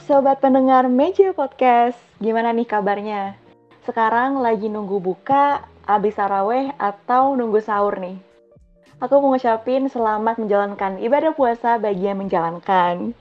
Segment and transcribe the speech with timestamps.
[0.00, 3.36] Sobat pendengar Meja Podcast, gimana nih kabarnya?
[3.84, 8.16] Sekarang lagi nunggu buka, abis taraweh atau nunggu sahur nih?
[9.04, 13.12] Aku mau ngucapin selamat menjalankan ibadah puasa bagi yang menjalankan.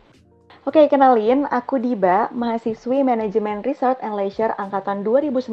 [0.64, 5.52] Oke, kenalin, aku Diba, mahasiswi Manajemen Resort and Leisure Angkatan 2019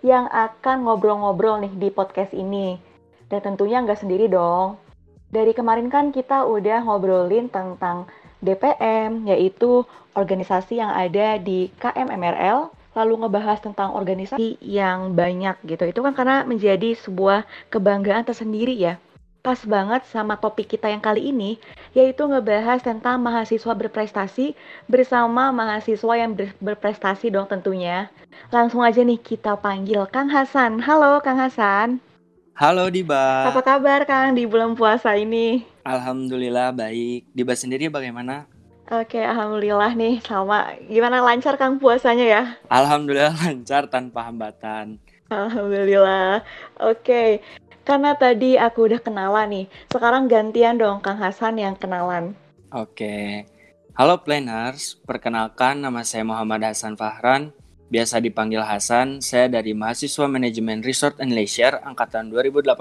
[0.00, 2.80] yang akan ngobrol-ngobrol nih di podcast ini.
[3.28, 4.80] Dan tentunya nggak sendiri dong.
[5.28, 8.08] Dari kemarin kan kita udah ngobrolin tentang
[8.44, 15.84] DPM, yaitu organisasi yang ada di KMMRL, lalu ngebahas tentang organisasi yang banyak gitu.
[15.90, 19.00] Itu kan karena menjadi sebuah kebanggaan tersendiri ya.
[19.44, 21.60] Pas banget sama topik kita yang kali ini,
[21.92, 24.56] yaitu ngebahas tentang mahasiswa berprestasi
[24.88, 28.08] bersama mahasiswa yang ber berprestasi dong tentunya.
[28.48, 30.80] Langsung aja nih kita panggil Kang Hasan.
[30.80, 32.13] Halo Kang Hasan.
[32.54, 33.50] Halo Diba.
[33.50, 35.66] Apa kabar Kang di bulan puasa ini?
[35.82, 37.26] Alhamdulillah baik.
[37.34, 38.46] Diba sendiri bagaimana?
[38.94, 40.78] Oke, alhamdulillah nih sama.
[40.86, 42.42] Gimana lancar Kang puasanya ya?
[42.70, 45.02] Alhamdulillah lancar tanpa hambatan.
[45.34, 46.46] Alhamdulillah.
[46.78, 47.42] Oke.
[47.82, 49.66] Karena tadi aku udah kenalan nih.
[49.90, 52.38] Sekarang gantian dong Kang Hasan yang kenalan.
[52.70, 53.50] Oke.
[53.98, 57.50] Halo planners, perkenalkan nama saya Muhammad Hasan Fahran.
[57.94, 62.74] Biasa dipanggil Hasan, saya dari mahasiswa manajemen Resort and Leisure angkatan 2018.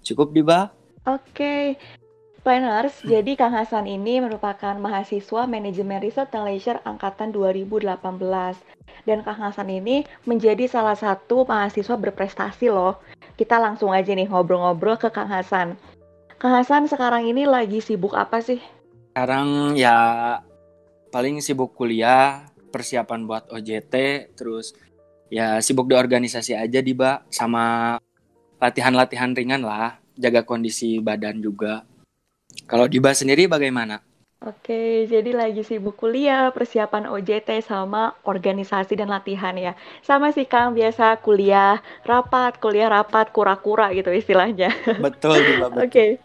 [0.00, 0.72] Cukup Diba?
[1.04, 1.76] Oke,
[2.40, 8.00] planners, jadi Kang Hasan ini merupakan mahasiswa manajemen Resort and Leisure angkatan 2018.
[9.04, 12.96] Dan Kang Hasan ini menjadi salah satu mahasiswa berprestasi loh.
[13.36, 15.76] Kita langsung aja nih ngobrol-ngobrol ke Kang Hasan.
[16.40, 18.56] Kang Hasan sekarang ini lagi sibuk apa sih?
[19.12, 20.40] Sekarang ya
[21.12, 23.94] paling sibuk kuliah, persiapan buat OJT,
[24.36, 24.76] terus
[25.32, 26.92] ya sibuk di organisasi aja di
[27.32, 27.96] sama
[28.60, 31.88] latihan-latihan ringan lah jaga kondisi badan juga.
[32.68, 34.00] Kalau Diba sendiri bagaimana?
[34.44, 39.72] Oke, jadi lagi sibuk kuliah, persiapan OJT sama organisasi dan latihan ya.
[40.04, 44.68] Sama sih Kang, biasa kuliah rapat, kuliah rapat, kura-kura gitu istilahnya.
[45.00, 45.72] Betul, Diba.
[45.80, 46.20] Oke.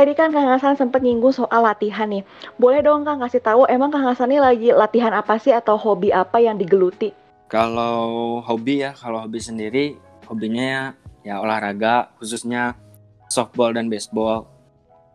[0.00, 2.24] Tadi kan Kang Hasan sempat nyinggung soal latihan nih.
[2.56, 6.08] Boleh dong Kang kasih tahu emang Kang Hasan ini lagi latihan apa sih atau hobi
[6.08, 7.12] apa yang digeluti?
[7.52, 12.80] Kalau hobi ya, kalau hobi sendiri hobinya ya olahraga khususnya
[13.28, 14.48] softball dan baseball.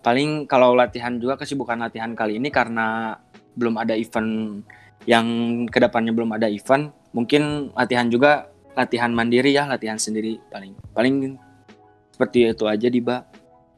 [0.06, 3.18] Paling kalau latihan juga kesibukan latihan kali ini karena
[3.58, 4.62] belum ada event
[5.10, 5.26] yang
[5.66, 11.42] ke depannya belum ada event, mungkin latihan juga latihan mandiri ya, latihan sendiri paling paling
[12.14, 13.02] seperti itu aja di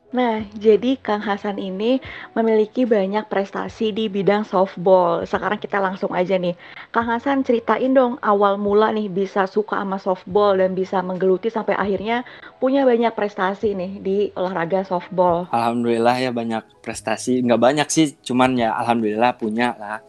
[0.07, 1.99] Nah, jadi Kang Hasan ini
[2.31, 5.27] memiliki banyak prestasi di bidang softball.
[5.27, 6.55] Sekarang kita langsung aja nih.
[6.95, 11.75] Kang Hasan ceritain dong awal mula nih bisa suka sama softball dan bisa menggeluti sampai
[11.75, 12.23] akhirnya
[12.63, 15.51] punya banyak prestasi nih di olahraga softball.
[15.51, 17.43] Alhamdulillah ya banyak prestasi.
[17.43, 19.99] Nggak banyak sih, cuman ya alhamdulillah punya lah.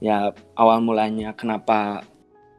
[0.00, 2.00] Ya awal mulanya kenapa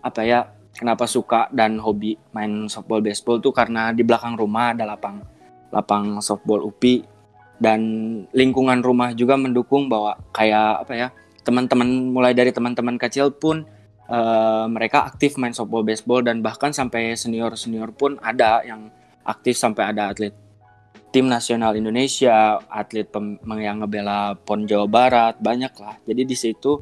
[0.05, 4.85] apa ya kenapa suka dan hobi main softball baseball tuh karena di belakang rumah ada
[4.85, 5.36] lapang
[5.71, 7.03] lapang softball UPI
[7.57, 7.81] dan
[8.31, 11.07] lingkungan rumah juga mendukung bahwa kayak apa ya
[11.41, 13.65] teman-teman mulai dari teman-teman kecil pun
[14.11, 18.93] uh, mereka aktif main softball baseball dan bahkan sampai senior senior pun ada yang
[19.25, 20.35] aktif sampai ada atlet
[21.11, 23.07] tim nasional Indonesia atlet
[23.57, 25.95] yang ngebela pon Jawa Barat banyak lah.
[26.03, 26.77] Jadi di situ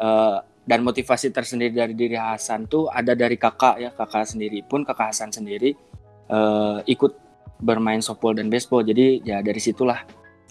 [0.00, 4.82] uh, dan motivasi tersendiri dari diri Hasan tuh ada dari kakak ya kakak sendiri pun
[4.82, 5.76] kakak Hasan sendiri
[6.30, 7.29] uh, ikut
[7.60, 8.82] bermain softball dan baseball.
[8.82, 10.02] Jadi ya dari situlah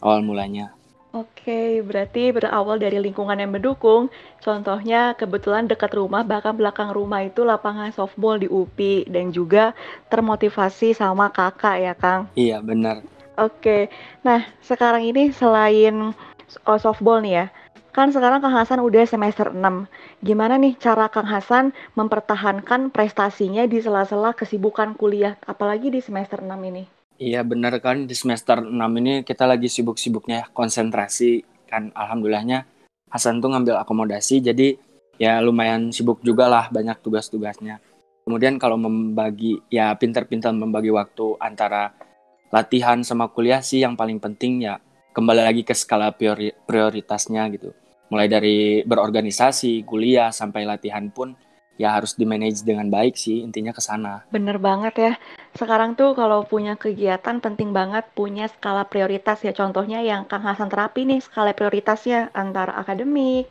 [0.01, 0.73] awal mulanya.
[1.09, 4.13] Oke, berarti berawal dari lingkungan yang mendukung.
[4.45, 9.73] Contohnya kebetulan dekat rumah, bahkan belakang rumah itu lapangan softball di UPI dan juga
[10.13, 12.29] termotivasi sama kakak ya, Kang?
[12.37, 13.01] Iya, benar.
[13.41, 13.89] Oke,
[14.21, 16.13] nah sekarang ini selain
[16.77, 17.45] softball nih ya,
[17.89, 19.89] Kan sekarang Kang Hasan udah semester 6.
[20.21, 26.53] Gimana nih cara Kang Hasan mempertahankan prestasinya di sela-sela kesibukan kuliah, apalagi di semester 6
[26.69, 26.98] ini?
[27.19, 28.71] Iya benar kan, di semester 6
[29.03, 31.43] ini kita lagi sibuk-sibuknya konsentrasi.
[31.67, 32.65] Kan alhamdulillahnya
[33.09, 34.77] Hasan tuh ngambil akomodasi, jadi
[35.17, 37.81] ya lumayan sibuk juga lah banyak tugas-tugasnya.
[38.23, 41.91] Kemudian kalau membagi, ya pintar-pintar membagi waktu antara
[42.53, 44.81] latihan sama kuliah sih yang paling penting ya
[45.13, 46.13] kembali lagi ke skala
[46.65, 47.73] prioritasnya gitu
[48.09, 51.37] mulai dari berorganisasi, kuliah sampai latihan pun
[51.77, 54.25] ya harus di manage dengan baik sih intinya ke sana.
[54.33, 55.13] Bener banget ya.
[55.57, 59.53] Sekarang tuh kalau punya kegiatan penting banget punya skala prioritas ya.
[59.55, 63.49] Contohnya yang Kang Hasan terapi nih skala prioritasnya antara akademik,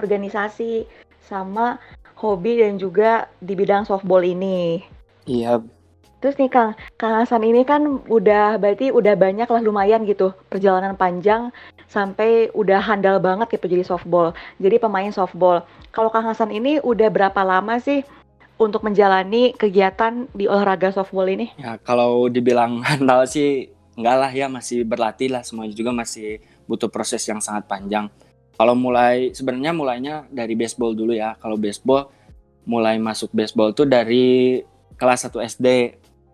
[0.00, 0.88] organisasi,
[1.24, 1.80] sama
[2.16, 4.80] hobi dan juga di bidang softball ini.
[5.28, 5.60] Iya.
[6.24, 10.96] Terus nih Kang, Kang Hasan ini kan udah berarti udah banyak lah lumayan gitu perjalanan
[10.96, 11.52] panjang
[11.84, 14.32] sampai udah handal banget gitu jadi softball.
[14.56, 15.68] Jadi pemain softball.
[15.92, 18.00] Kalau Kang Hasan ini udah berapa lama sih
[18.58, 21.50] untuk menjalani kegiatan di olahraga softball ini?
[21.58, 26.90] Ya kalau dibilang handal sih enggak lah ya masih berlatih lah semuanya juga masih butuh
[26.90, 28.10] proses yang sangat panjang.
[28.54, 31.34] Kalau mulai sebenarnya mulainya dari baseball dulu ya.
[31.42, 32.10] Kalau baseball
[32.64, 34.62] mulai masuk baseball tuh dari
[34.96, 35.66] kelas 1 SD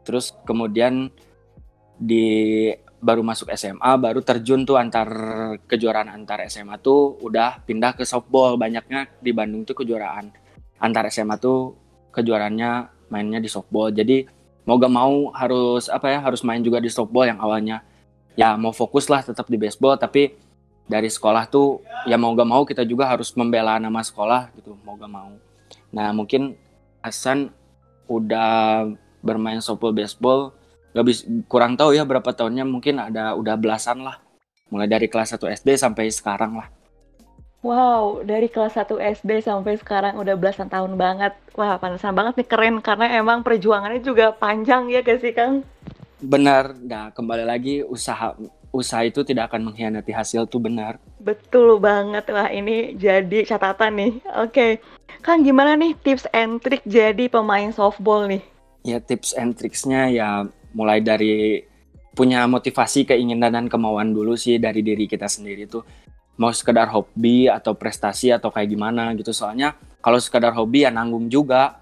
[0.04, 1.10] terus kemudian
[2.00, 2.68] di
[3.00, 5.08] baru masuk SMA baru terjun tuh antar
[5.64, 10.28] kejuaraan antar SMA tuh udah pindah ke softball banyaknya di Bandung tuh kejuaraan
[10.80, 11.79] antar SMA tuh
[12.14, 12.70] kejuaraannya
[13.10, 13.90] mainnya di softball.
[13.90, 14.26] Jadi
[14.64, 17.82] mau gak mau harus apa ya harus main juga di softball yang awalnya.
[18.38, 20.34] Ya mau fokus lah tetap di baseball tapi
[20.86, 24.94] dari sekolah tuh ya mau gak mau kita juga harus membela nama sekolah gitu mau
[24.98, 25.30] gak mau.
[25.90, 26.54] Nah mungkin
[27.00, 27.48] Hasan
[28.10, 28.84] udah
[29.24, 30.52] bermain softball baseball
[30.90, 34.20] nggak bisa kurang tahu ya berapa tahunnya mungkin ada udah belasan lah.
[34.70, 36.79] Mulai dari kelas 1 SD sampai sekarang lah
[37.60, 41.36] Wow, dari kelas 1 SD sampai sekarang udah belasan tahun banget.
[41.52, 45.64] Wah, pantesan banget nih keren karena emang perjuangannya juga panjang ya gak sih Kang?
[46.20, 48.36] benar nah kembali lagi usaha
[48.68, 52.28] usaha itu tidak akan mengkhianati hasil tuh benar Betul banget.
[52.28, 54.12] Wah, ini jadi catatan nih.
[54.40, 54.84] Oke.
[55.24, 58.44] Kang, gimana nih tips and trick jadi pemain softball nih?
[58.80, 61.60] ya tips and tricksnya ya mulai dari
[62.16, 65.84] punya motivasi keinginan dan kemauan dulu sih dari diri kita sendiri tuh
[66.40, 69.36] mau sekedar hobi atau prestasi atau kayak gimana gitu.
[69.36, 71.76] Soalnya kalau sekedar hobi ya nanggung juga.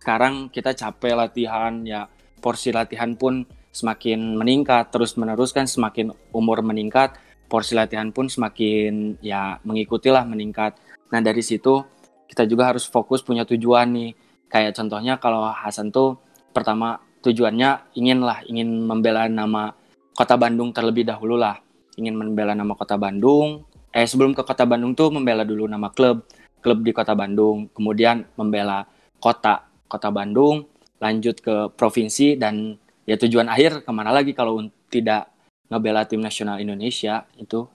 [0.00, 2.08] Sekarang kita capek latihan ya
[2.40, 7.20] porsi latihan pun semakin meningkat terus menerus kan semakin umur meningkat
[7.52, 10.80] porsi latihan pun semakin ya mengikuti lah meningkat.
[11.12, 11.84] Nah dari situ
[12.24, 14.10] kita juga harus fokus punya tujuan nih.
[14.48, 16.16] Kayak contohnya kalau Hasan tuh
[16.56, 19.76] pertama tujuannya ingin lah ingin membela nama
[20.16, 21.60] kota Bandung terlebih dahulu lah
[22.00, 26.24] ingin membela nama kota Bandung eh sebelum ke kota Bandung tuh membela dulu nama klub
[26.60, 27.70] klub di kota Bandung.
[27.72, 28.84] Kemudian membela
[29.22, 30.68] kota kota Bandung
[30.98, 32.74] lanjut ke provinsi dan
[33.06, 34.58] ya tujuan akhir ke mana lagi kalau
[34.90, 35.30] tidak
[35.70, 37.68] ngebela tim nasional Indonesia itu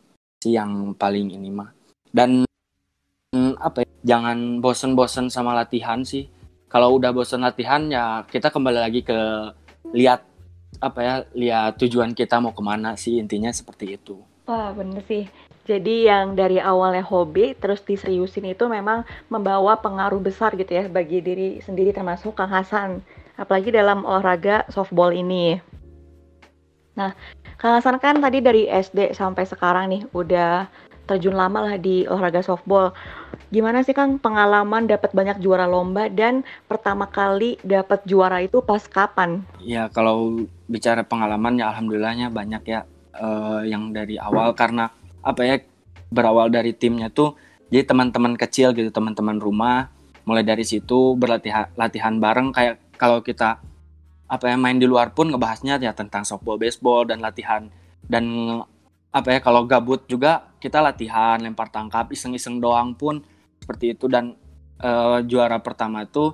[0.44, 1.72] sih yang paling ini mah.
[2.14, 2.44] Dan
[3.58, 6.30] apa ya, jangan bosen-bosen sama latihan sih.
[6.68, 9.18] Kalau udah bosan latihan ya kita kembali lagi ke
[9.94, 10.26] lihat
[10.82, 14.20] apa ya lihat tujuan kita mau ke mana sih intinya seperti itu.
[14.44, 15.24] Wah, bener sih.
[15.64, 21.24] Jadi yang dari awalnya hobi terus diseriusin itu memang membawa pengaruh besar gitu ya bagi
[21.24, 23.00] diri sendiri termasuk Kang Hasan.
[23.40, 25.56] Apalagi dalam olahraga softball ini.
[27.00, 27.16] Nah,
[27.56, 30.68] Kang Hasan kan tadi dari SD sampai sekarang nih udah
[31.08, 32.92] terjun lama lah di olahraga softball.
[33.48, 38.84] Gimana sih Kang pengalaman dapat banyak juara lomba dan pertama kali dapat juara itu pas
[38.84, 39.48] kapan?
[39.64, 42.84] ya kalau bicara pengalaman ya alhamdulillahnya banyak ya
[43.16, 44.92] eh, yang dari awal karena
[45.24, 45.56] apa ya
[46.12, 47.34] berawal dari timnya tuh
[47.74, 49.90] jadi teman-teman kecil gitu teman-teman rumah
[50.28, 53.60] mulai dari situ berlatihan latihan bareng kayak kalau kita
[54.30, 57.68] apa ya main di luar pun ngebahasnya ya tentang softball baseball dan latihan
[58.08, 58.24] dan
[59.14, 63.22] apa ya kalau gabut juga kita latihan lempar tangkap iseng-iseng doang pun
[63.62, 64.34] seperti itu dan
[64.82, 66.34] eh, juara pertama itu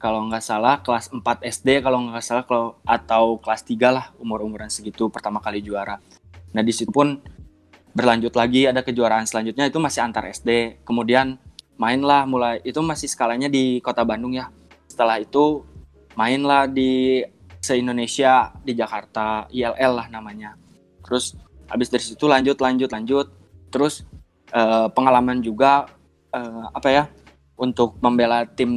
[0.00, 4.72] kalau nggak salah kelas 4 SD kalau nggak salah kalau atau kelas 3 lah umur-umuran
[4.72, 6.00] segitu pertama kali juara.
[6.56, 7.20] Nah di situ pun
[7.92, 10.82] berlanjut lagi ada kejuaraan selanjutnya itu masih antar SD.
[10.86, 11.38] Kemudian
[11.80, 14.48] mainlah mulai itu masih skalanya di Kota Bandung ya.
[14.86, 15.64] Setelah itu
[16.14, 17.24] mainlah di
[17.60, 20.56] se-Indonesia di Jakarta ILL lah namanya.
[21.04, 21.36] Terus
[21.70, 23.26] habis dari situ lanjut lanjut lanjut.
[23.70, 24.06] Terus
[24.50, 25.86] eh, pengalaman juga
[26.34, 27.04] eh, apa ya
[27.60, 28.72] untuk membela tim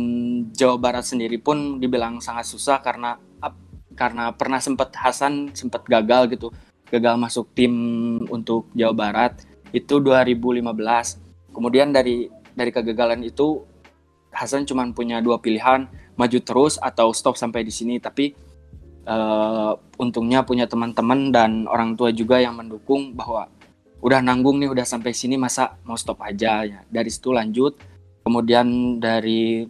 [0.51, 3.15] Jawa Barat sendiri pun dibilang sangat susah karena
[3.93, 6.49] karena pernah sempat Hasan sempat gagal gitu
[6.93, 7.73] gagal masuk tim
[8.29, 9.41] untuk Jawa Barat
[9.73, 10.61] itu 2015
[11.49, 13.65] kemudian dari dari kegagalan itu
[14.33, 15.85] Hasan cuma punya dua pilihan
[16.17, 18.01] maju terus atau stop sampai di sini.
[18.01, 18.33] Tapi
[19.05, 19.71] eh,
[20.01, 23.47] untungnya punya teman-teman dan orang tua juga yang mendukung bahwa
[24.03, 26.81] udah nanggung nih udah sampai sini masa mau stop aja ya.
[26.89, 27.77] Dari situ lanjut.
[28.25, 29.69] Kemudian dari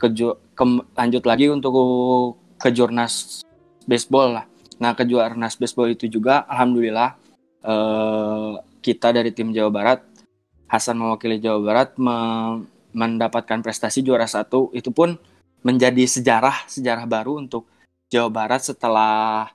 [0.00, 1.76] keju kem- lanjut lagi untuk
[2.56, 3.44] ke jurnas
[3.84, 4.44] baseball lah
[4.80, 7.14] nah ke jurnas baseball itu juga alhamdulillah
[7.62, 10.00] eh, kita dari tim Jawa Barat
[10.70, 12.62] Hasan mewakili Jawa Barat me-
[12.94, 14.70] mendapatkan prestasi juara satu.
[14.70, 15.18] Itu pun
[15.66, 17.66] menjadi sejarah sejarah baru untuk
[18.06, 19.50] Jawa Barat setelah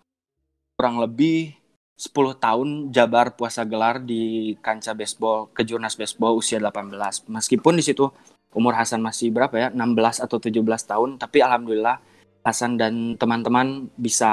[0.75, 1.55] kurang lebih
[1.95, 6.91] 10 tahun Jabar puasa gelar di kancah baseball kejurnas baseball usia 18
[7.31, 8.11] meskipun di situ
[8.51, 12.03] umur Hasan masih berapa ya 16 atau 17 tahun tapi alhamdulillah
[12.43, 14.27] Hasan dan teman-teman bisa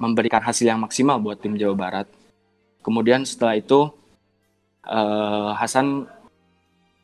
[0.00, 2.06] memberikan hasil yang maksimal buat tim Jawa Barat.
[2.80, 3.92] Kemudian setelah itu
[4.88, 6.08] uh, Hasan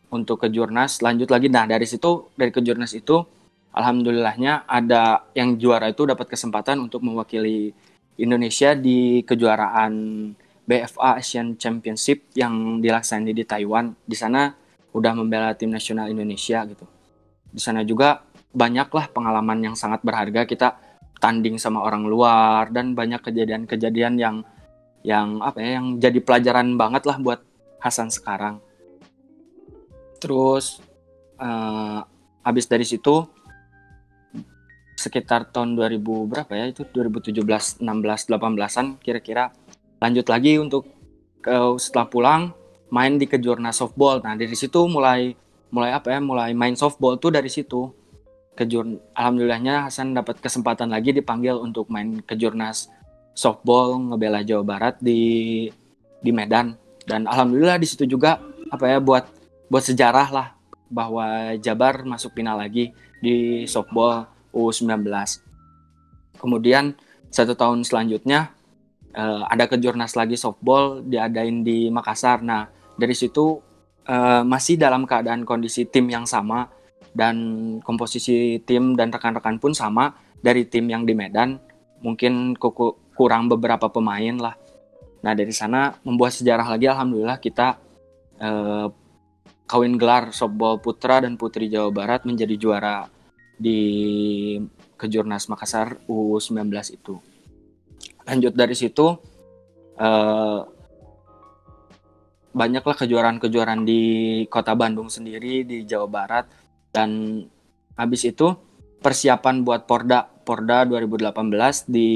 [0.09, 1.53] untuk ke Jurnas lanjut lagi.
[1.53, 3.21] Nah dari situ dari ke Jurnas itu
[3.77, 7.77] alhamdulillahnya ada yang juara itu dapat kesempatan untuk mewakili
[8.17, 9.93] Indonesia di kejuaraan
[10.65, 13.93] BFA Asian Championship yang dilaksanakan di Taiwan.
[14.09, 14.57] Di sana
[14.97, 16.89] udah membela tim nasional Indonesia gitu.
[17.53, 18.25] Di sana juga
[18.57, 20.86] banyaklah pengalaman yang sangat berharga kita
[21.19, 24.37] tanding sama orang luar dan banyak kejadian-kejadian yang
[25.07, 27.41] yang apa ya yang jadi pelajaran banget lah buat
[27.81, 28.59] Hasan sekarang.
[30.19, 30.83] Terus
[31.39, 32.03] uh,
[32.43, 33.23] habis dari situ
[34.97, 39.53] sekitar tahun 2000 berapa ya itu 2017 16 18-an kira-kira
[40.01, 40.89] lanjut lagi untuk
[41.47, 42.43] uh, setelah pulang
[42.91, 44.23] main di kejurnas softball.
[44.23, 45.35] Nah, dari situ mulai
[45.71, 46.19] mulai apa ya?
[46.23, 47.91] Mulai main softball tuh dari situ
[48.57, 52.89] kejur alhamdulillahnya Hasan dapat kesempatan lagi dipanggil untuk main kejurnas
[53.37, 55.69] softball ngebela Jawa Barat di
[56.25, 58.41] di Medan dan alhamdulillah di situ juga
[58.73, 59.29] apa ya buat
[59.69, 60.49] buat sejarah lah
[60.89, 65.05] bahwa Jabar masuk final lagi di softball U19.
[66.39, 66.95] Kemudian
[67.29, 68.55] satu tahun selanjutnya
[69.13, 72.41] uh, ada kejurnas lagi softball diadain di Makassar.
[72.41, 73.61] Nah dari situ
[74.07, 76.71] uh, masih dalam keadaan kondisi tim yang sama
[77.17, 77.37] dan
[77.81, 80.13] komposisi tim dan rekan-rekan pun sama
[80.45, 81.57] dari tim yang di Medan.
[82.05, 82.61] Mungkin
[83.17, 84.55] kurang beberapa pemain lah.
[85.25, 87.81] Nah dari sana membuat sejarah lagi alhamdulillah kita
[88.37, 88.87] eh,
[89.65, 93.09] kawin gelar softball putra dan putri Jawa Barat menjadi juara
[93.57, 93.81] di
[95.01, 97.17] kejurnas Makassar U19 itu.
[98.29, 99.17] Lanjut dari situ
[99.97, 100.61] eh,
[102.57, 104.03] banyaklah kejuaraan-kejuaraan di
[104.53, 107.43] kota Bandung sendiri di Jawa Barat dan
[107.97, 108.55] habis itu
[109.01, 110.27] persiapan buat Porda.
[110.47, 112.11] Porda 2018 di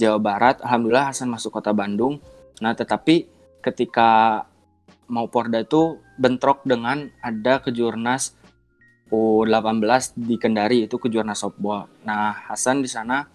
[0.00, 0.64] Jawa Barat.
[0.64, 2.18] Alhamdulillah Hasan masuk kota Bandung.
[2.64, 3.28] Nah tetapi
[3.60, 4.42] ketika
[5.12, 8.32] mau Porda itu bentrok dengan ada kejurnas
[9.12, 11.84] U18 di Kendari itu kejurnas softball.
[12.08, 13.28] Nah Hasan di sana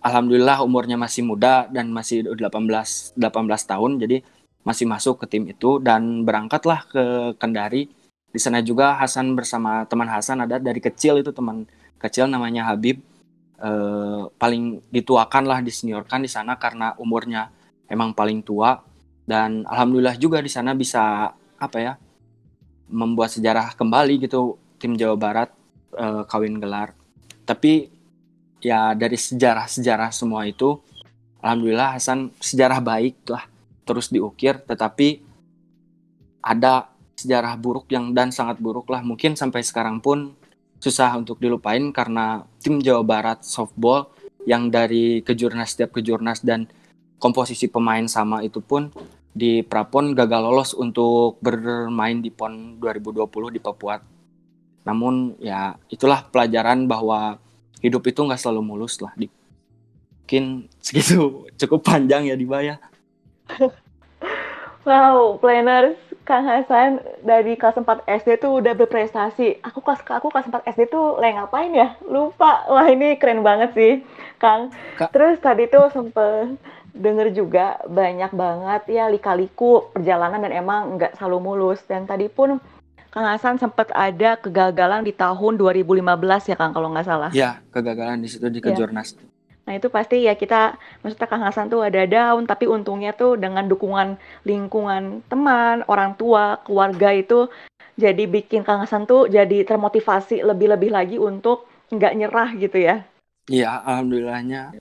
[0.00, 3.20] alhamdulillah umurnya masih muda dan masih 18 18
[3.70, 4.00] tahun.
[4.00, 4.24] Jadi
[4.64, 7.04] masih masuk ke tim itu dan berangkatlah ke
[7.36, 7.92] Kendari
[8.34, 11.70] di sana juga Hasan bersama teman Hasan ada dari kecil itu teman
[12.02, 12.98] kecil namanya Habib.
[13.62, 17.54] Eh, paling dituakan lah diseniorkan di sana karena umurnya
[17.86, 18.82] emang paling tua.
[19.22, 21.94] Dan alhamdulillah juga di sana bisa apa ya
[22.90, 25.54] membuat sejarah kembali gitu tim Jawa Barat
[25.94, 26.90] eh, kawin gelar.
[27.46, 27.86] Tapi
[28.58, 30.74] ya dari sejarah-sejarah semua itu
[31.38, 33.46] alhamdulillah Hasan sejarah baik lah
[33.86, 34.58] terus diukir.
[34.58, 35.22] Tetapi
[36.42, 36.93] ada
[37.24, 40.36] sejarah buruk yang dan sangat buruk lah mungkin sampai sekarang pun
[40.76, 44.12] susah untuk dilupain karena tim Jawa Barat softball
[44.44, 46.68] yang dari kejurnas setiap kejurnas dan
[47.16, 48.92] komposisi pemain sama itu pun
[49.34, 53.98] di Prapon gagal lolos untuk bermain di PON 2020 di Papua.
[54.86, 57.40] Namun ya itulah pelajaran bahwa
[57.82, 59.10] hidup itu nggak selalu mulus lah.
[59.18, 59.26] Di,
[60.22, 62.78] mungkin segitu cukup panjang ya dibayar.
[64.86, 69.60] wow, planners Kang Hasan dari kelas 4 SD tuh udah berprestasi.
[69.60, 72.00] Aku kelas aku kelas 4 SD tuh lagi ngapain ya?
[72.08, 72.64] Lupa.
[72.72, 73.92] Wah, ini keren banget sih,
[74.40, 74.72] Kang.
[74.96, 75.12] Kak.
[75.12, 76.56] Terus tadi tuh sempet
[76.96, 81.84] denger juga banyak banget ya lika-liku perjalanan dan emang nggak selalu mulus.
[81.84, 82.56] Dan tadi pun
[83.12, 87.30] Kang Hasan sempat ada kegagalan di tahun 2015 ya Kang kalau nggak salah.
[87.36, 88.72] Iya, kegagalan di situ di iya.
[88.72, 89.12] Kejurnas.
[89.12, 89.33] Ya.
[89.64, 93.64] Nah itu pasti ya kita, maksudnya Kang Hasan tuh ada down, tapi untungnya tuh dengan
[93.64, 97.48] dukungan lingkungan teman, orang tua, keluarga itu
[97.96, 103.08] jadi bikin Kang Hasan tuh jadi termotivasi lebih-lebih lagi untuk nggak nyerah gitu ya.
[103.48, 104.76] Iya, alhamdulillahnya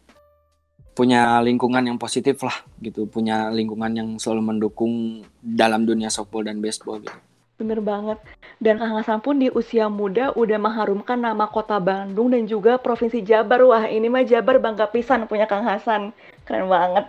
[0.93, 6.61] punya lingkungan yang positif lah gitu, punya lingkungan yang selalu mendukung dalam dunia softball dan
[6.61, 7.17] baseball gitu.
[7.63, 8.19] Bener banget.
[8.59, 13.23] Dan Kang Hasan pun di usia muda udah mengharumkan nama kota Bandung dan juga Provinsi
[13.23, 13.63] Jabar.
[13.63, 16.11] Wah ini mah Jabar bangga pisan punya Kang Hasan.
[16.43, 17.07] Keren banget.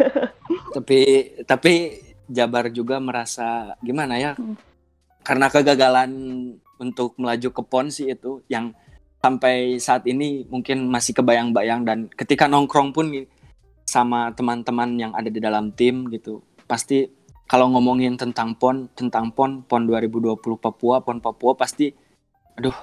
[0.74, 0.98] tapi
[1.44, 1.72] tapi
[2.24, 4.32] Jabar juga merasa gimana ya?
[4.40, 4.56] Hmm.
[5.20, 6.10] Karena kegagalan
[6.80, 8.72] untuk melaju ke PON sih itu yang
[9.20, 13.12] sampai saat ini mungkin masih kebayang-bayang dan ketika nongkrong pun
[13.84, 17.08] sama teman-teman yang ada di dalam tim gitu pasti
[17.44, 21.92] kalau ngomongin tentang PON, tentang PON, PON 2020 Papua, PON Papua pasti
[22.56, 22.76] aduh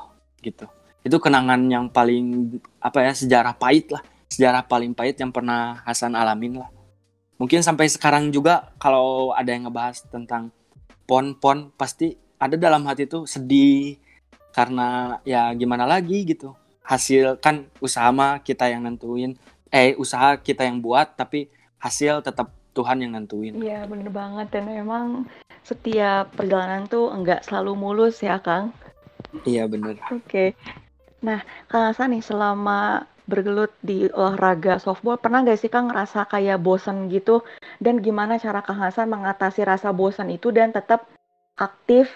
[0.46, 0.70] gitu.
[1.02, 6.14] Itu kenangan yang paling apa ya sejarah pahit lah, sejarah paling pahit yang pernah Hasan
[6.14, 6.70] alamin lah.
[7.42, 10.54] Mungkin sampai sekarang juga kalau ada yang ngebahas tentang
[11.10, 13.98] PON, PON pasti ada dalam hati tuh sedih
[14.54, 16.54] karena ya gimana lagi gitu.
[16.82, 19.38] hasil kan usaha mah kita yang nentuin
[19.72, 24.64] eh usaha kita yang buat tapi hasil tetap Tuhan yang nentuin Iya bener banget dan
[24.68, 25.06] memang
[25.62, 28.74] setiap perjalanan tuh enggak selalu mulus ya Kang.
[29.46, 30.58] iya bener Oke.
[31.22, 36.60] Nah, Kang Hasan nih selama bergelut di olahraga softball pernah gak sih Kang ngerasa kayak
[36.60, 37.46] bosan gitu?
[37.78, 41.06] Dan gimana cara Kang Hasan mengatasi rasa bosan itu dan tetap
[41.56, 42.10] aktif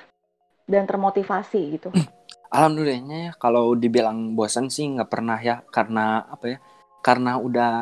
[0.65, 1.89] dan termotivasi gitu?
[2.55, 6.57] Alhamdulillahnya ya kalau dibilang bosan sih nggak pernah ya karena apa ya
[7.05, 7.73] karena udah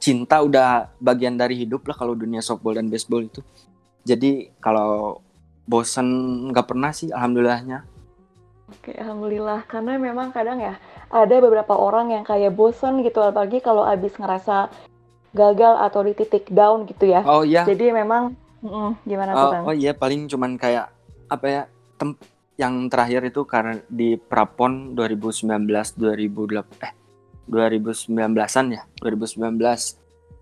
[0.00, 3.44] cinta udah bagian dari hidup lah kalau dunia softball dan baseball itu
[4.02, 5.20] jadi kalau
[5.68, 6.08] bosan
[6.50, 7.86] nggak pernah sih alhamdulillahnya
[8.70, 9.66] Oke, alhamdulillah.
[9.66, 10.78] Karena memang kadang ya
[11.10, 14.70] ada beberapa orang yang kayak bosen gitu, apalagi kalau abis ngerasa
[15.34, 17.22] gagal atau di titik down gitu ya.
[17.22, 20.90] oh iya Jadi memang mm, gimana tuh Oh, oh iya paling cuman kayak
[21.30, 21.62] apa ya
[21.98, 22.18] tem
[22.58, 25.48] yang terakhir itu karena di Prapon 2019
[25.96, 26.92] 2008 eh
[27.50, 29.58] 2019-an ya 2019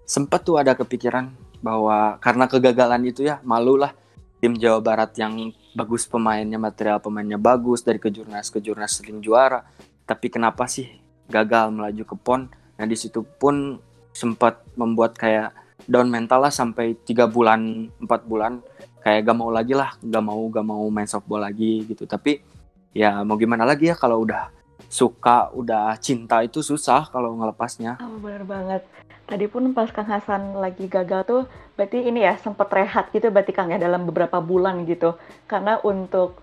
[0.04, 1.32] sempat tuh ada kepikiran
[1.64, 3.96] bahwa karena kegagalan itu ya malu lah
[4.38, 9.66] tim Jawa Barat yang bagus pemainnya material pemainnya bagus dari kejurnas ke jurnas sering juara.
[10.08, 10.88] Tapi kenapa sih
[11.28, 12.40] gagal melaju ke PON?
[12.78, 13.76] Nah di situ pun
[14.14, 15.52] sempat membuat kayak
[15.84, 18.62] down mental lah sampai tiga bulan empat bulan.
[18.98, 22.06] Kayak gak mau lagi lah gak mau gak mau main softball lagi gitu.
[22.06, 22.40] Tapi
[22.94, 24.57] ya mau gimana lagi ya kalau udah
[24.88, 28.82] suka udah cinta itu susah kalau ngelepasnya Oh, bener banget.
[29.28, 31.42] Tadi pun pas Kang Hasan lagi gagal tuh,
[31.76, 35.20] berarti ini ya sempet rehat gitu berarti Kang ya dalam beberapa bulan gitu.
[35.44, 36.40] Karena untuk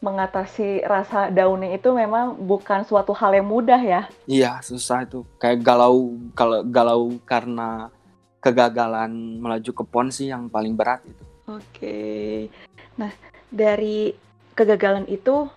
[0.00, 4.06] mengatasi rasa down itu memang bukan suatu hal yang mudah ya.
[4.30, 7.90] iya susah itu kayak galau kalau galau karena
[8.38, 11.98] kegagalan melaju ke PON sih yang paling berat itu Oke.
[13.00, 13.08] Nah,
[13.48, 14.12] dari
[14.52, 15.48] kegagalan itu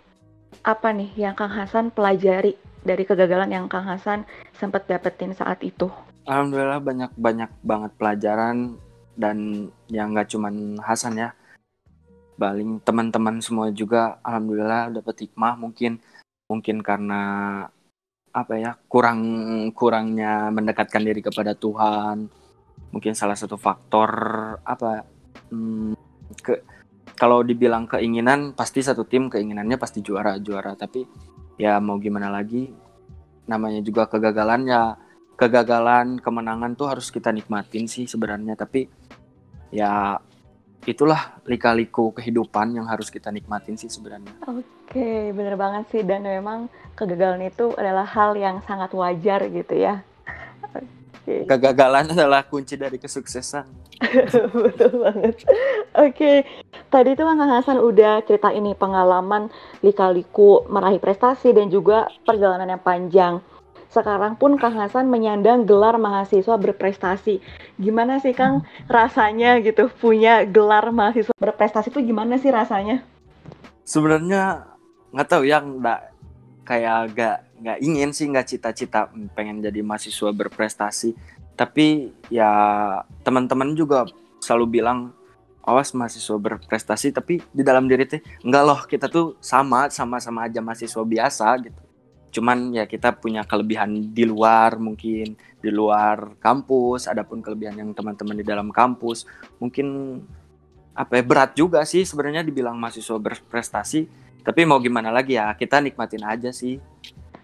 [0.62, 4.28] apa nih yang Kang Hasan pelajari dari kegagalan yang Kang Hasan
[4.58, 5.88] sempat dapetin saat itu?
[6.28, 8.78] Alhamdulillah banyak banyak banget pelajaran
[9.18, 11.30] dan yang nggak cuman Hasan ya,
[12.42, 16.02] paling teman-teman semua juga alhamdulillah dapat hikmah mungkin
[16.50, 17.22] mungkin karena
[18.32, 19.22] apa ya kurang
[19.78, 22.32] kurangnya mendekatkan diri kepada Tuhan
[22.90, 24.10] mungkin salah satu faktor
[24.66, 25.06] apa
[25.54, 25.94] hmm,
[26.42, 26.66] ke
[27.22, 30.74] kalau dibilang keinginan pasti satu tim keinginannya pasti juara juara.
[30.74, 31.06] Tapi
[31.62, 32.74] ya mau gimana lagi
[33.46, 34.98] namanya juga kegagalan ya
[35.38, 38.58] kegagalan kemenangan tuh harus kita nikmatin sih sebenarnya.
[38.58, 38.90] Tapi
[39.70, 40.18] ya
[40.90, 44.34] itulah lika-liku kehidupan yang harus kita nikmatin sih sebenarnya.
[44.50, 46.02] Oke, bener banget sih.
[46.02, 50.02] Dan memang kegagalan itu adalah hal yang sangat wajar gitu ya.
[51.22, 51.46] Oke.
[51.46, 53.68] kegagalan adalah kunci dari kesuksesan
[54.66, 55.46] Betul banget.
[55.94, 56.42] Oke,
[56.90, 59.54] tadi tuh Kang Hasan udah cerita ini pengalaman
[59.86, 63.34] lika-liku meraih prestasi dan juga perjalanan yang panjang.
[63.94, 67.46] Sekarang pun Kang Hasan menyandang gelar mahasiswa berprestasi.
[67.78, 73.06] Gimana sih Kang rasanya gitu punya gelar mahasiswa berprestasi itu gimana sih rasanya?
[73.92, 74.72] sebenarnya
[75.12, 76.02] nggak tahu ya nggak
[76.64, 81.14] kayak nggak nggak ingin sih nggak cita-cita pengen jadi mahasiswa berprestasi.
[81.54, 82.50] Tapi ya
[83.22, 84.10] teman-teman juga
[84.42, 85.14] selalu bilang
[85.62, 90.50] awas mahasiswa berprestasi tapi di dalam diri teh enggak loh kita tuh sama sama sama
[90.50, 91.82] aja mahasiswa biasa gitu.
[92.32, 98.42] Cuman ya kita punya kelebihan di luar mungkin di luar kampus adapun kelebihan yang teman-teman
[98.42, 99.30] di dalam kampus
[99.62, 100.18] mungkin
[100.92, 104.10] apa ya berat juga sih sebenarnya dibilang mahasiswa berprestasi.
[104.42, 106.82] Tapi mau gimana lagi ya kita nikmatin aja sih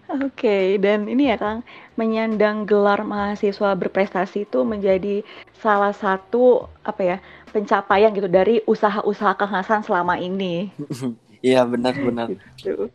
[0.08, 1.60] Oke, dan ini ya Kang,
[2.00, 5.20] menyandang gelar mahasiswa berprestasi itu menjadi
[5.60, 7.16] salah satu apa ya
[7.52, 10.72] pencapaian gitu dari usaha-usaha Kang Hasan selama ini.
[11.44, 12.88] iya benar-benar Gitu.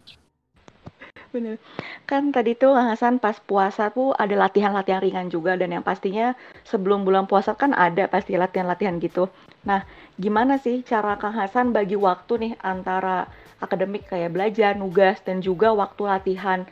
[1.30, 1.62] Bener.
[2.10, 6.34] Kan tadi tuh Kang Hasan pas puasa tuh ada latihan-latihan ringan juga dan yang pastinya
[6.65, 9.30] sebelum bulan puasa kan ada pasti latihan-latihan gitu.
[9.69, 9.86] Nah,
[10.17, 13.30] gimana sih cara Kang Hasan bagi waktu nih antara
[13.62, 16.65] akademik kayak belajar, nugas dan juga waktu latihan?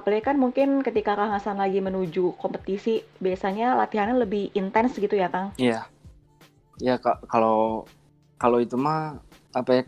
[0.00, 5.28] Apalagi kan mungkin ketika Kang Hasan lagi menuju kompetisi, biasanya latihannya lebih intens gitu ya,
[5.28, 5.52] Kang?
[5.60, 5.84] Iya.
[6.80, 7.84] Ya ka- kalau
[8.40, 9.20] kalau itu mah
[9.52, 9.84] apa ya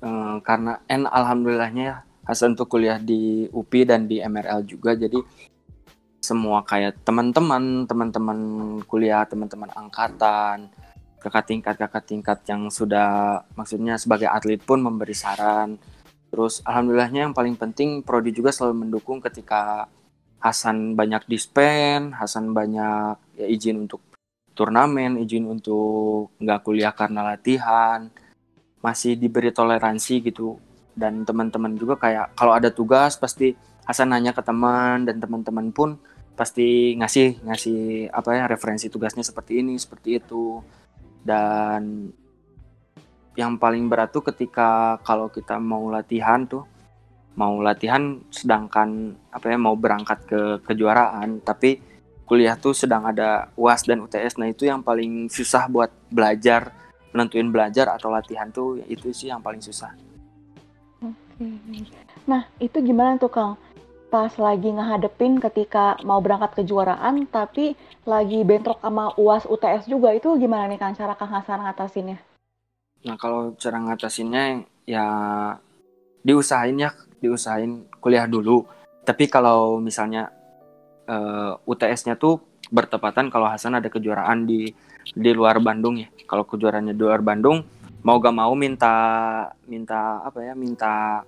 [0.00, 5.20] eh, karena en alhamdulillahnya ya Hasan tuh kuliah di UPI dan di MRL juga jadi
[6.24, 8.38] semua kayak teman-teman teman-teman
[8.84, 10.68] kuliah teman-teman angkatan
[11.18, 15.80] kakak tingkat kakak tingkat yang sudah maksudnya sebagai atlet pun memberi saran
[16.28, 19.88] terus alhamdulillahnya yang paling penting prodi juga selalu mendukung ketika
[20.38, 24.08] Hasan banyak dispen Hasan banyak ya izin untuk
[24.58, 28.10] turnamen, izin untuk nggak kuliah karena latihan,
[28.82, 30.58] masih diberi toleransi gitu.
[30.98, 33.54] Dan teman-teman juga kayak kalau ada tugas pasti
[33.86, 35.96] Hasan nanya ke teman dan teman-teman pun
[36.34, 40.58] pasti ngasih ngasih apa ya referensi tugasnya seperti ini seperti itu.
[41.22, 42.10] Dan
[43.38, 46.66] yang paling berat tuh ketika kalau kita mau latihan tuh
[47.38, 51.78] mau latihan sedangkan apa ya mau berangkat ke kejuaraan tapi
[52.26, 56.74] kuliah tuh sedang ada UAS dan UTS nah itu yang paling susah buat belajar
[57.16, 59.92] nentuin belajar atau latihan tuh itu sih yang paling susah.
[61.00, 61.46] Oke.
[62.28, 63.54] Nah, itu gimana tuh Kang?
[64.08, 67.76] Pas lagi ngehadepin ketika mau berangkat kejuaraan tapi
[68.08, 72.16] lagi bentrok sama UAS UTS juga itu gimana nih Kang cara Kang Hasan ngatasinnya?
[73.06, 75.06] Nah, kalau cara ngatasinnya ya
[76.26, 76.90] diusahain ya,
[77.22, 78.66] diusahain kuliah dulu.
[79.06, 80.32] Tapi kalau misalnya
[81.08, 84.74] uh, eh, UTS-nya tuh bertepatan kalau Hasan ada kejuaraan di
[85.14, 86.08] di luar Bandung ya.
[86.28, 87.64] Kalau kejuaraannya di luar Bandung,
[88.04, 88.94] mau gak mau minta
[89.64, 91.24] minta apa ya, minta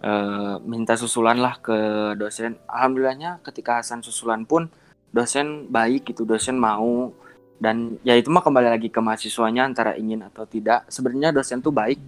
[0.00, 1.76] uh, minta susulan lah ke
[2.16, 2.56] dosen.
[2.70, 4.72] Alhamdulillahnya ketika Hasan susulan pun
[5.12, 7.12] dosen baik gitu, dosen mau
[7.60, 10.88] dan ya itu mah kembali lagi ke mahasiswanya antara ingin atau tidak.
[10.88, 12.00] Sebenarnya dosen tuh baik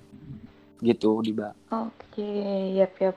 [0.80, 1.52] gitu, Diba.
[1.68, 2.24] Oke,
[2.72, 3.16] yap yap.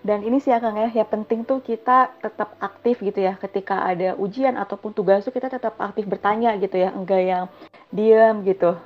[0.00, 3.84] Dan ini sih ya Kang ya, ya penting tuh kita tetap aktif gitu ya ketika
[3.84, 7.44] ada ujian ataupun tugas tuh kita tetap aktif bertanya gitu ya, enggak yang
[7.92, 8.76] diam gitu.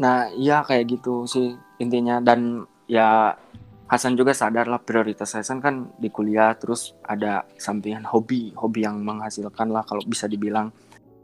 [0.00, 3.36] Nah, iya kayak gitu sih intinya dan ya
[3.92, 8.96] Hasan juga sadar lah prioritas Hasan kan di kuliah terus ada sampingan hobi, hobi yang
[9.04, 10.72] menghasilkan lah kalau bisa dibilang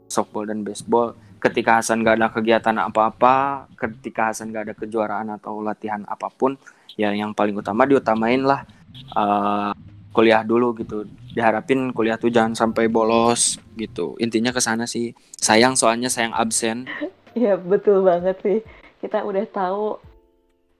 [0.09, 1.15] softball dan baseball.
[1.39, 6.59] Ketika Hasan gak ada kegiatan apa-apa, ketika Hasan gak ada kejuaraan atau latihan apa pun,
[6.99, 8.67] ya yang paling utama diutamain lah
[9.15, 9.71] uh,
[10.11, 11.07] kuliah dulu gitu.
[11.31, 14.19] Diharapin kuliah tuh jangan sampai bolos gitu.
[14.19, 15.15] Intinya ke sana sih.
[15.39, 16.85] Sayang soalnya sayang absen.
[17.37, 18.59] Ya betul banget sih.
[19.05, 20.01] Kita udah tahu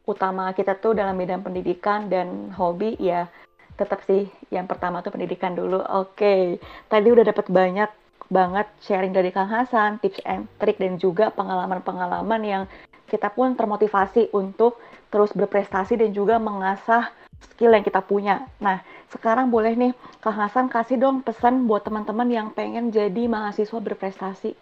[0.09, 3.29] utama kita tuh dalam bidang pendidikan dan hobi ya
[3.77, 5.77] tetap sih yang pertama tuh pendidikan dulu.
[5.85, 6.57] Oke
[6.89, 7.89] tadi udah dapat banyak
[8.29, 12.63] banget sharing dari Kang Hasan tips and trik dan juga pengalaman-pengalaman yang
[13.09, 14.77] kita pun termotivasi untuk
[15.09, 17.09] terus berprestasi dan juga mengasah
[17.41, 18.45] skill yang kita punya.
[18.61, 23.81] Nah, sekarang boleh nih Kang Hasan kasih dong pesan buat teman-teman yang pengen jadi mahasiswa
[23.81, 24.53] berprestasi.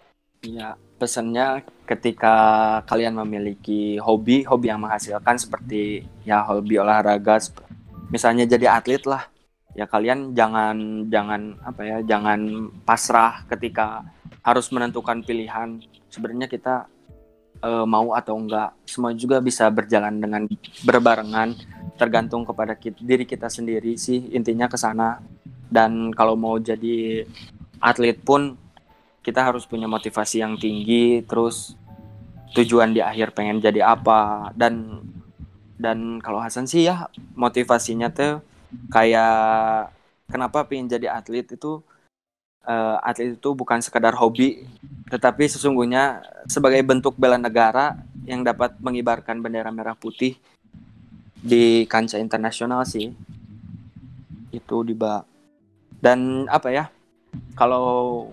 [0.46, 2.34] Iya, pesannya ketika
[2.86, 7.42] kalian memiliki hobi, hobi yang menghasilkan seperti ya hobi olahraga,
[8.08, 9.26] misalnya jadi atlet lah,
[9.78, 14.02] ya kalian jangan jangan apa ya, jangan pasrah ketika
[14.42, 15.78] harus menentukan pilihan.
[16.10, 16.90] Sebenarnya kita
[17.62, 20.50] uh, mau atau enggak, semua juga bisa berjalan dengan
[20.82, 21.54] berbarengan
[21.94, 25.18] tergantung kepada kita, diri kita sendiri sih intinya ke sana
[25.68, 27.26] dan kalau mau jadi
[27.82, 28.54] atlet pun
[29.20, 31.74] kita harus punya motivasi yang tinggi terus
[32.56, 35.04] tujuan di akhir pengen jadi apa dan
[35.76, 38.40] dan kalau Hasan sih ya motivasinya tuh
[38.92, 39.88] kayak
[40.28, 41.80] kenapa pengen jadi atlet itu
[42.68, 44.68] uh, atlet itu bukan sekadar hobi
[45.08, 47.96] tetapi sesungguhnya sebagai bentuk bela negara
[48.28, 50.36] yang dapat mengibarkan bendera merah putih
[51.40, 53.16] di kancah internasional sih.
[54.52, 55.24] Itu di bak
[55.98, 56.84] dan apa ya
[57.58, 58.30] kalau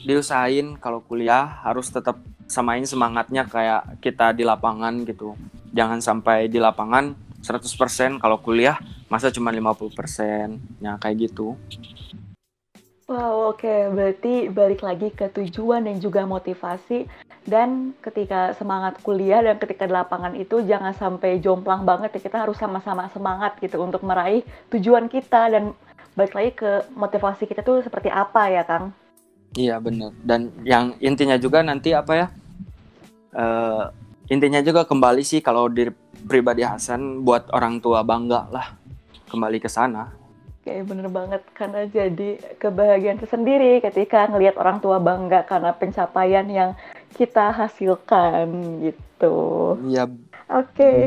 [0.00, 2.16] diusahain kalau kuliah harus tetap
[2.48, 5.34] samain semangatnya kayak kita di lapangan gitu.
[5.74, 8.76] Jangan sampai di lapangan 100% kalau kuliah
[9.08, 11.56] masa cuma 50% ya kayak gitu
[13.10, 13.66] Wow, oke.
[13.66, 13.90] Okay.
[13.90, 17.10] Berarti balik lagi ke tujuan dan juga motivasi.
[17.42, 22.30] Dan ketika semangat kuliah dan ketika di lapangan itu jangan sampai jomplang banget ya.
[22.30, 25.50] Kita harus sama-sama semangat gitu untuk meraih tujuan kita.
[25.50, 25.74] Dan
[26.14, 28.94] balik lagi ke motivasi kita tuh seperti apa ya, Kang?
[29.58, 30.14] Iya, bener.
[30.22, 32.26] Dan yang intinya juga nanti apa ya?
[33.34, 33.90] Uh,
[34.30, 35.90] intinya juga kembali sih kalau di
[36.28, 38.66] pribadi Hasan buat orang tua bangga lah
[39.30, 40.20] kembali ke sana
[40.60, 46.70] Kayak bener banget karena jadi kebahagiaan tersendiri ketika ngelihat orang tua bangga karena pencapaian yang
[47.16, 48.44] kita hasilkan
[48.84, 49.36] gitu.
[49.88, 50.04] Iya.
[50.52, 50.84] Oke.
[50.84, 51.00] Okay.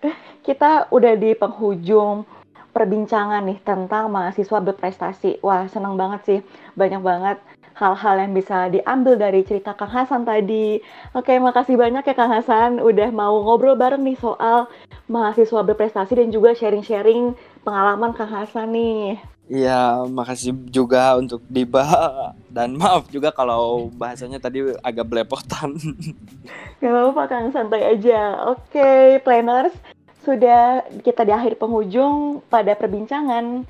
[0.46, 2.28] kita udah di penghujung
[2.76, 5.40] perbincangan nih tentang mahasiswa berprestasi.
[5.40, 6.38] Wah, senang banget sih.
[6.76, 7.40] Banyak banget
[7.80, 10.84] hal-hal yang bisa diambil dari cerita Kang Hasan tadi.
[11.16, 14.68] Oke, makasih banyak ya Kang Hasan udah mau ngobrol bareng nih soal
[15.08, 17.32] mahasiswa berprestasi dan juga sharing-sharing
[17.64, 19.16] pengalaman Kang Hasan nih.
[19.50, 21.82] Iya, makasih juga untuk Diba
[22.54, 25.74] dan maaf juga kalau bahasanya tadi agak belepotan.
[26.84, 28.46] Gak apa-apa Kang, santai aja.
[28.46, 29.74] Oke, planners,
[30.22, 33.64] sudah kita di akhir penghujung pada perbincangan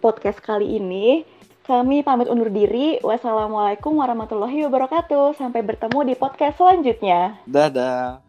[0.00, 1.35] podcast kali ini.
[1.66, 3.02] Kami pamit undur diri.
[3.02, 5.34] Wassalamualaikum warahmatullahi wabarakatuh.
[5.34, 7.42] Sampai bertemu di podcast selanjutnya.
[7.42, 8.25] Dadah.